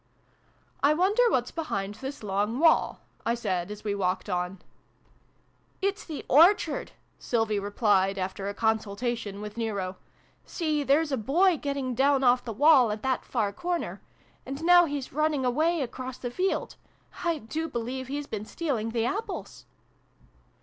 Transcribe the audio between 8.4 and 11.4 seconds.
a consultation with Nero." See, there's a